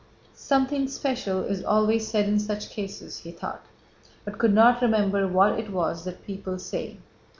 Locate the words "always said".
1.63-2.27